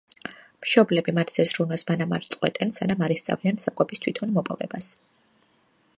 [0.65, 4.93] მშობლები მათზე ზრუნვას მანამ არ წყვეტენ, სანამ არ ისწავლიან საკვების თვითონ მოპოვებას.